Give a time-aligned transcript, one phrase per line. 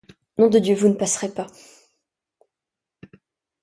[0.39, 0.73] Nom de Dieu!
[0.73, 1.45] vous ne passerez pas!…